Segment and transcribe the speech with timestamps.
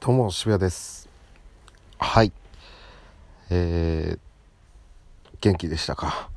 [0.00, 1.08] どうも渋谷です。
[1.98, 2.32] はい。
[3.50, 4.18] えー、
[5.40, 6.30] 元気でしたか？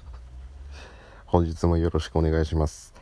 [1.26, 2.94] 本日もよろしくお願いします。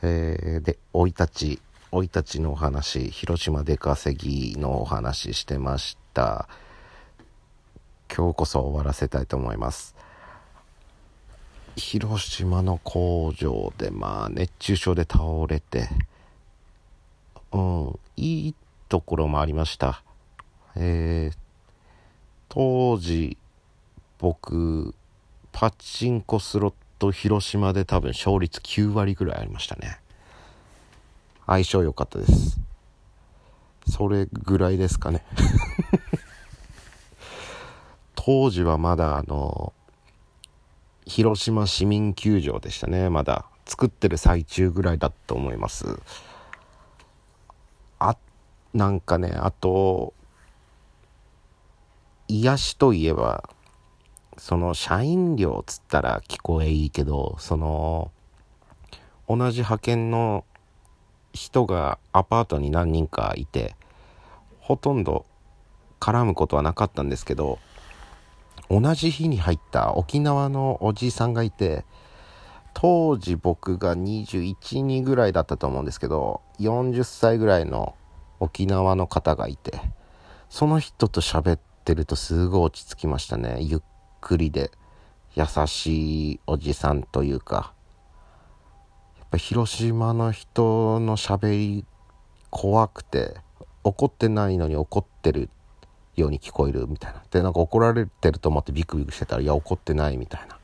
[0.00, 1.62] えー、で生い立ち
[1.92, 6.48] 生い立ちのお話広島出稼ぎのお話してました。
[8.14, 9.94] 今日こそ終わらせたいと思います。
[11.76, 15.90] 広島の工場でまあ熱中症で倒れて
[17.52, 18.54] うんいい
[18.88, 20.02] ところもありました。
[20.76, 21.36] えー、
[22.48, 23.36] 当時、
[24.18, 24.94] 僕、
[25.52, 29.98] パチンコスロット広島で多分勝率9割ぐらいありましたね。
[31.46, 32.60] 相性良かったです。
[33.90, 35.24] それぐらいですかね。
[38.14, 39.72] 当時はまだあの、
[41.06, 43.10] 広島市民球場でしたね。
[43.10, 46.00] まだ作ってる最中ぐらいだと思います。
[48.74, 50.12] なんかねあと
[52.26, 53.48] 癒しといえば
[54.36, 58.10] その社員寮つったら聞こえいいけどその
[59.28, 60.44] 同じ派遣の
[61.32, 63.76] 人がアパートに何人かいて
[64.58, 65.24] ほとんど
[66.00, 67.58] 絡むことはなかったんですけど
[68.68, 71.84] 同じ日に入った沖縄のおじいさんがいて
[72.72, 77.94] 当時僕が212ぐらいだったと思うんですけど40歳ぐらいの
[78.44, 79.80] 沖縄の方がいて
[80.50, 83.58] その人と喋ってるとすごい落ち着きましたね。
[83.60, 83.80] ゆっ
[84.20, 84.70] くりで
[85.34, 87.72] 優しいおじさんというか。
[89.18, 91.84] やっぱ広島の人の喋り
[92.50, 93.34] 怖くて
[93.82, 95.50] 怒ってないのに怒ってる
[96.14, 97.22] ように聞こえるみたいな。
[97.30, 100.58] でなんか怒られてると思ってビクビクしてたらいや怒ってないみたいな。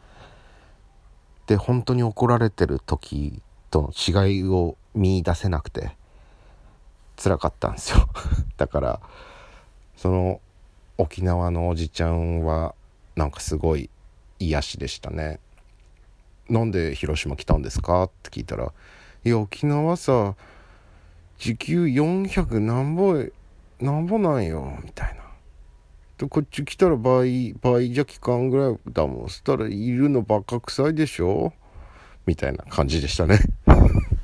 [1.49, 5.99] で本当に怒られてる時との違いを見出せなくて。
[7.23, 8.09] 辛かったんですよ。
[8.57, 9.01] だから
[9.97, 10.41] その
[10.99, 12.75] 沖縄のおじちゃんは
[13.17, 13.91] なんかすごい
[14.39, 15.39] 癒しでしたね
[16.49, 18.05] なんで広島来たんですか？
[18.05, 18.73] って聞いたら
[19.25, 20.35] いや沖縄さ
[21.39, 23.15] 時給400何ぼ
[23.81, 25.21] なんぼなんよみたいな。
[26.19, 29.29] でこっち来たら倍倍じゃ期間ぐらいだもん。
[29.29, 31.53] そしたらいるのばっか臭いでしょ？
[32.27, 33.39] みたいな感じでしたね。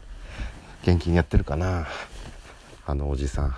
[0.85, 1.87] 元気にやってるかな？
[2.87, 3.57] あのおじさん。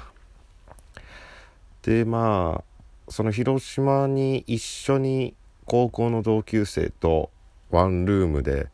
[1.82, 5.34] でまあその広島に一緒に
[5.66, 7.30] 高校の同級生と
[7.70, 8.68] ワンルームで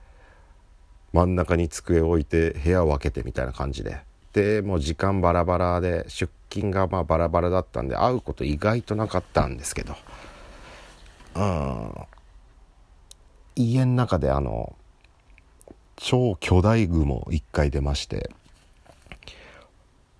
[1.12, 4.00] 真ん中に机を置いて部屋を分けてみたいな感じで。
[4.32, 9.94] でもう時間バラバラで出勤がまあバラバラだったんで会うこと意外となかったんですけど。
[11.34, 11.94] うん。
[13.56, 14.76] 家の中であの
[15.97, 18.31] 超巨大雲1回出まして。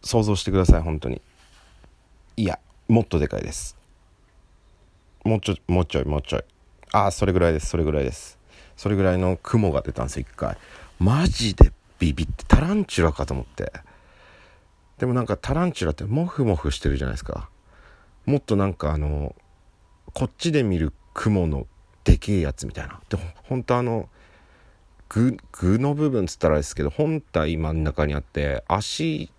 [0.05, 1.21] 想像してください本当に。
[2.37, 3.77] いやもっとでかいです。
[5.25, 6.45] もうちょもうちょいもうちょい。
[6.93, 8.39] ああそれぐらいですそれぐらいです。
[8.77, 10.57] それぐらいの雲が出たんですよ一回。
[10.99, 13.73] マジでビビってタランチュラかと思って。
[14.99, 17.49] でもなんかタランチュラってモフモフしてるじゃないですか。
[18.27, 19.35] もっとなんかあの
[20.13, 21.67] こっちで見る雲の
[22.05, 23.01] でけえやつみたいな。
[23.09, 24.09] で本当あの
[25.09, 29.31] 具具の部分っつったらですけど本体真ん中にあって足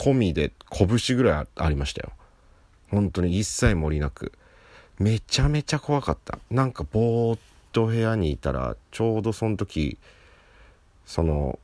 [0.00, 2.12] 込みで拳ぐらいありましたよ。
[2.88, 4.32] 本当に一切盛りなく。
[4.98, 6.38] めちゃめちゃ怖かった。
[6.50, 7.38] なんかぼーっ
[7.72, 9.98] と部屋にいたらちょうどその時
[11.04, 11.58] その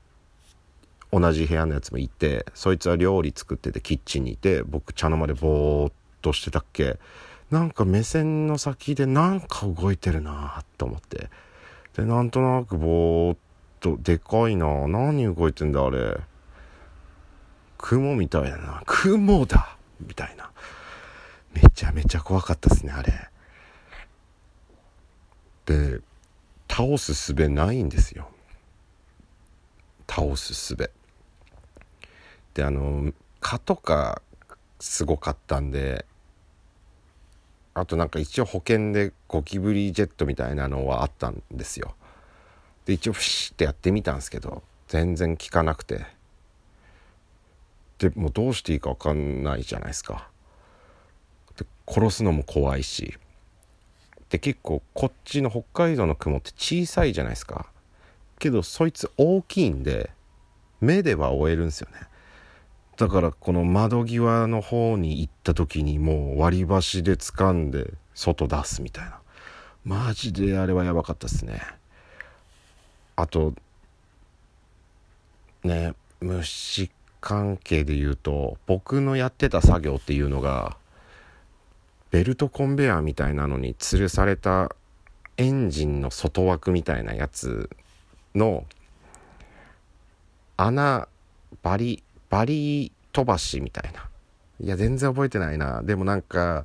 [1.10, 6.98] 同じ部屋のやつもいてそいつは料理作っててキッチンにいて僕茶の間でぼーっとしてたっけ。
[7.50, 11.30] なんか目線の先でなんか動いてるなと思って。
[11.96, 13.38] でなんとなくぼーっ
[13.80, 16.18] とでかいな何動いてんだあれ。
[17.88, 18.82] 雲みたいだな。
[18.84, 20.50] 雲だみたいな。
[21.52, 23.12] めちゃめちゃ怖かったですね、あれ。
[25.66, 26.00] で、
[26.68, 28.28] 倒す術ないんですよ。
[30.10, 30.90] 倒す術。
[32.54, 34.20] で、あの、蚊とか
[34.80, 36.06] すごかったんで、
[37.74, 41.94] あとなんか一応保険でゴキブリジェットみたいなのはあったんですよ。
[42.84, 46.15] で、一応フシってやってみたんですけど、全然効かなくて。
[47.98, 50.28] でもうどうしていいか分かんないじゃないですか。
[51.56, 53.16] で殺すのも怖いし。
[54.28, 57.66] で結構こっちの北海道の雲って小さいじゃないですか。
[58.38, 60.10] けどそいつ大きいんで
[60.80, 62.00] 目では追えるんですよね。
[62.96, 69.20] だからこの窓際の方に行った時にもう割り箸で掴んで外出すみたいな。
[69.84, 71.62] マジであれはやばかったっすね。
[73.14, 73.54] あと
[75.62, 76.90] ね虫
[77.20, 80.76] 関係で言うと僕のやってた作業っていうのが
[82.10, 84.74] ベルトコンベヤーみたいなのに吊るされた
[85.36, 87.68] エンジンの外枠みたいなやつ
[88.34, 88.64] の
[90.56, 91.08] 穴
[91.62, 94.08] バリバリ飛ばしみたいな。
[94.58, 95.82] いや全然覚えてないな。
[95.82, 96.64] でもなんか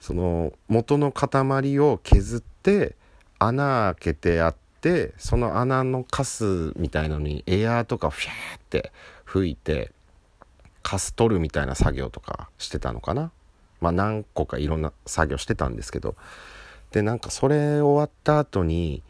[0.00, 2.96] その元の塊を削って
[3.38, 8.92] 穴開けてあってその穴のカスみたいのにエアーとかフィャーって
[9.32, 9.92] 吹いて
[10.82, 13.30] カス取るみたいな作業とかしてたのかな？
[13.80, 16.16] まあ何個かいろんな作業してたんですけど。
[16.90, 19.02] でなんかそれ終わった後に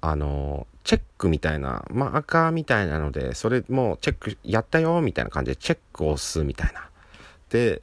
[0.00, 6.88] あのチェックみたいなまあ赤みたいなのでそれもうチェックやったよみたいな感じでチェックを押すみたいな。
[7.50, 7.82] で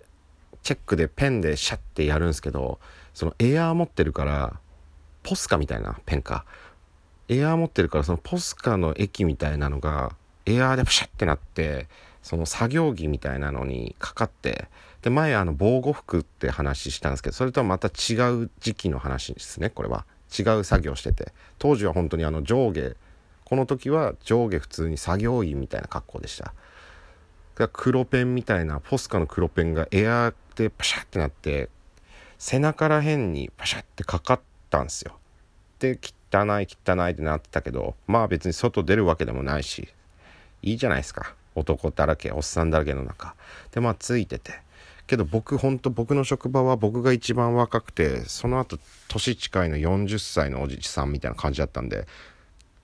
[0.63, 2.79] チェックでペンでシャッてやるんですけど
[3.13, 4.53] そのエアー持ってるから
[5.23, 6.45] ポスカみたいなペンか。
[7.27, 10.15] エアー持ってるからそのポスカの液みたいなのが
[10.45, 11.87] エアーでプシャってなって
[12.21, 14.67] その作業着みたいなのにかかって
[15.01, 20.05] で前あの防護服って話したんですけどそれとはまた違う時期の話ですねこれは。
[20.37, 21.31] 違う作業してて。
[21.59, 22.95] 当時は本当にあの上下
[23.45, 26.53] この時は上下普通に作業員みたいな格好でした。
[27.71, 31.69] 黒ペンみたいなポスカの黒ペンがエアーでパシャってなって
[32.37, 34.39] 背中ら辺にパシャってかかっ
[34.69, 35.17] たんですよ。
[35.79, 35.99] で
[36.33, 39.87] 汚い汚いってなってたけどまあ別に外出るわけでもないし
[40.65, 41.33] いいじゃないですか。
[41.55, 43.35] 男だらけおっさんだらけの中。
[43.71, 44.65] でまあついてて。
[45.07, 52.07] けど僕ほんと僕の職場は僕が一番若くてその後年近いの40歳のおじさんみたいな感じだったんで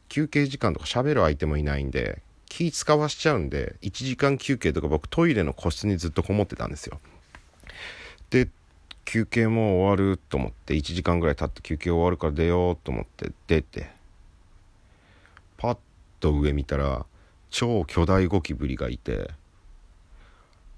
[0.07, 6.99] 休憩時間とか喋る相手もいないんで気使わしちゃうんで1時間休憩とか僕トイレの個室にずっとこもってたんですよ。
[8.29, 8.49] で
[9.05, 13.89] 休憩も終わると思って1時間ぐらい経って休憩終わるから出ようと思って出て
[15.57, 15.77] パッ
[16.19, 17.05] と上見たら
[17.51, 19.29] 超巨大ゴキブリがいて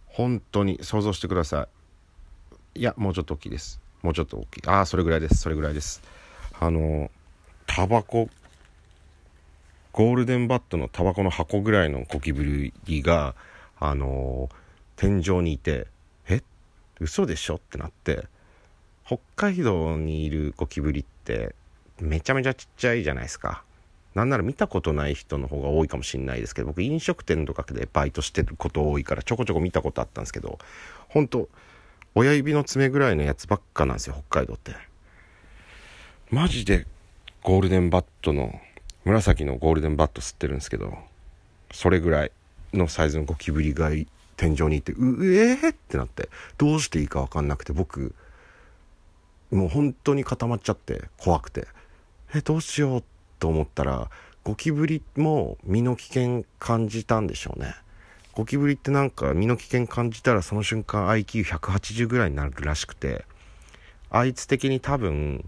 [0.08, 1.68] 本当に想像してくださ
[2.76, 2.80] い。
[2.82, 3.80] いやもうちょっと大きいです。
[4.02, 4.62] もうちょっと大きい。
[4.68, 5.36] ああそれぐらいです。
[5.36, 6.02] それぐらいです。
[6.60, 7.10] あの
[7.68, 8.28] タバコ。
[9.92, 13.36] ゴールデンバットのタバコの箱ぐらいのゴキブリが
[13.80, 14.50] あの
[14.96, 15.86] 天井にいて
[16.28, 16.42] え？
[17.00, 17.56] 嘘でしょ？
[17.56, 18.26] ってなって
[19.06, 21.54] 北海道にいるゴキブリって
[22.00, 23.64] めちゃめちゃちっちゃいじゃないですか。
[24.16, 30.60] なんなら見たことない人の方が多いかもしれないですけど、僕飲食店とかでバイトしてること多いからちょこちょこ見たことあったんですけど、
[31.10, 31.50] ほんと、
[32.16, 34.74] 親指の爪ぐらいのやつばっかなんですよ、北海道って。
[36.30, 36.86] マジで
[37.42, 38.60] ゴールデンバットの、
[39.04, 40.96] 紫のゴールデンバット吸ってるんですけど、
[41.72, 42.32] それぐらい
[42.72, 43.90] のサイズのゴキブリが
[44.38, 45.72] 天井にいて、うえー？
[45.72, 48.14] ってなって、どうしていいかわかんなくて、僕、
[49.52, 51.68] もう本当に固まっちゃって怖くて、
[52.36, 53.13] え、どうしようって
[53.44, 54.10] と思ったら
[54.46, 57.76] ゴキブリも身の危険感じたんでしょうね。
[58.32, 63.26] ゴキブリってなんか身の危険感じたらその瞬間 IQ180 ぐらいになるらしくて
[64.10, 65.44] あいつ的に多分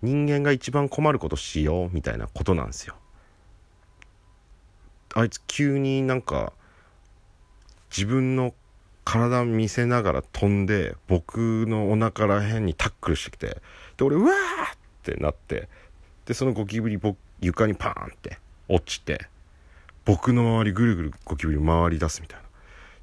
[0.00, 2.94] 人間が一番困ることしようみたいなことなんですよ。
[5.16, 6.52] あいつ急になんか
[7.90, 8.54] 自分の
[9.04, 13.60] 体見せながら飛んで僕のお腹ら辺にタックルしてきて
[13.96, 14.34] で俺うわー
[14.76, 15.68] ってなって
[16.26, 18.38] でそのゴキブリ僕床にパーンって
[18.68, 19.28] 落ちて
[20.04, 22.44] 僕の周りぐるぐるゴキブリ回り出すみたいな。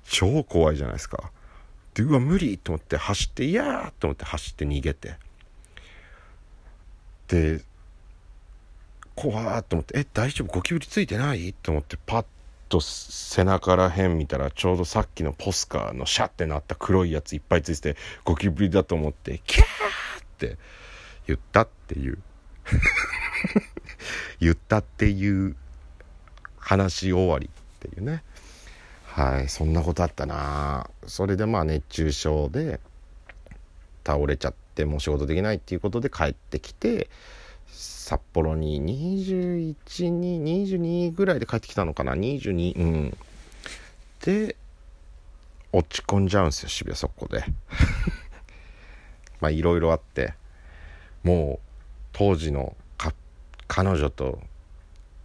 [0.03, 1.32] 超怖いじゃないですか。
[1.94, 5.15] でうわ無理と思って走っていやーと思って走って逃げて。
[7.27, 7.62] で
[9.15, 10.53] 怖ーと思ってえ大丈夫？
[10.53, 11.53] ゴキブリついてない？
[11.62, 12.25] と思ってパッ
[12.70, 19.67] と背中らへん見たらちょうどさっきのポスカーのシャッてなった黒いやついっぱいついててゴキブリだと思ってキャーっ
[20.38, 20.58] て
[21.25, 22.20] 言ったっていう。
[24.39, 25.56] 言ったっていう
[26.58, 28.24] 話終わりっていうね。
[29.06, 30.89] はいそんなことあったな。
[31.08, 32.79] それでまあ熱中症で
[34.06, 37.10] 倒れちゃってもう仕事できないっていうことで帰ってきて
[37.67, 43.17] 札幌に21に22ぐらいで帰ってきたのかな？22うん。
[44.24, 44.56] で
[45.74, 47.44] 落ち込んじゃうんですよ渋谷そこで。
[49.41, 50.34] まあいろいろあって
[51.24, 51.67] もう
[52.13, 52.75] 当時の
[53.77, 54.39] 彼女と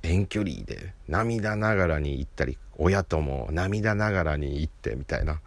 [0.02, 5.40] 遠距離で涙ながらに行ったり親とも涙ながらに行ってみたいな。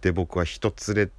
[0.00, 1.10] で僕は人連れ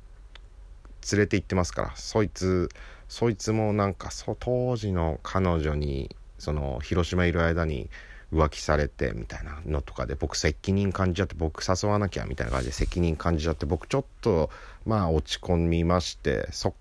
[1.12, 2.68] 連れて行ってますからそいつ
[3.10, 7.92] そいつもなんかそ当時の彼女にその広島いる間に
[8.34, 14.50] 浮気されてみたいなのとかで僕責任感じちゃって僕誘わなきゃみたいな感じで責任感じちゃって僕ちょっと
[14.88, 16.74] まあ落ち込みましてそ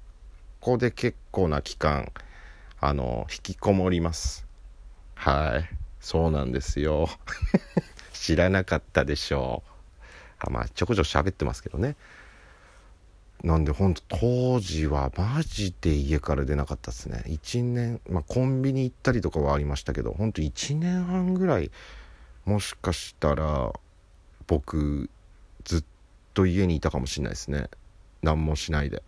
[0.62, 2.10] こで結構な期間
[2.84, 4.44] あの引きこもります。
[5.14, 5.70] はい。
[6.00, 7.08] そうなんですよ。
[8.12, 9.70] 知らなかったでしょう。
[10.40, 11.94] あまあちょこちょこ喋ってますけどね。
[13.44, 17.22] なんでほんと当時はマジで家から出なかったですね。
[17.26, 21.70] 1年まあコンビニ行ったりとかはありましたけどほんと1年半ぐらい
[22.46, 23.72] もしかしたら
[24.48, 25.08] 僕
[25.62, 25.84] ずっ
[26.34, 27.70] と家にいたかもしれないですね。
[28.22, 29.04] 何もしないで。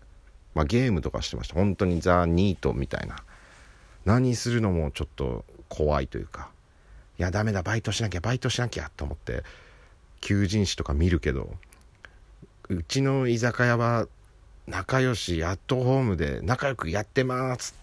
[0.54, 1.54] まあゲームとかしてました。
[1.54, 3.16] 本当にザ・ニートみたいな。
[4.04, 6.50] 何するのもちょっと怖いというか
[7.18, 9.42] いやダメだバイトしなきゃバイトしなきゃと思って
[10.20, 11.54] 求人誌とか見るけど
[12.68, 14.08] うちの居酒屋は
[14.66, 17.74] 仲良しアットホームで仲良くやってます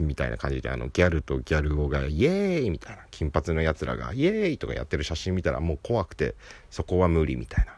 [0.00, 6.34] みたいな感じであのギャルとギャル男がイエーイみたいな金髪のやつらがイエーイとかやってる写真見たらもう怖くて
[6.70, 7.72] そこは無理みたいな。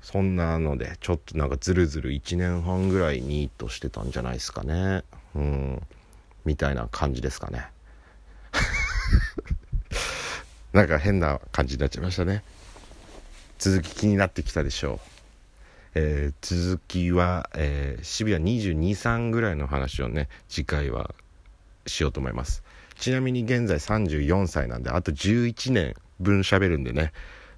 [0.00, 5.04] そんなのでちょっとなんかずるずる1年半ぐらいニートしてたんじゃないですかね。
[5.34, 5.82] うん。
[6.48, 7.66] みたいな感じですかね。
[10.72, 12.42] なんか変な感じになっちゃいましたね。
[13.58, 15.00] 続き気になってきたでしょう。
[15.94, 21.14] えー、続きは、えー、渋谷223ぐらいの話をね次回は
[21.86, 22.62] しようと思います。
[22.96, 27.12] ちなみに現在34歳なんであと11年分喋るんでね、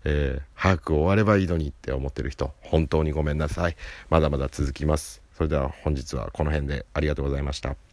[0.05, 3.77] えー、早く終わればいいのにって思ってる人本当にごめんなさい。
[4.09, 5.23] まだまだ続きます。
[5.37, 7.90] それでは本日はこの辺でありがとうございました。